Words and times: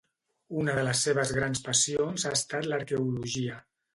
Una 0.61 0.73
de 0.77 0.85
les 0.87 1.01
seves 1.07 1.33
grans 1.39 1.61
passions 1.67 2.25
ha 2.29 2.33
estat 2.39 2.69
l’arqueologia. 2.71 3.63